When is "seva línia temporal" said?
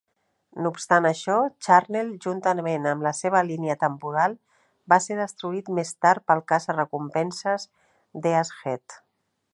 3.19-4.35